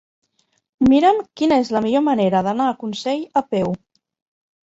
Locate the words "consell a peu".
2.85-3.69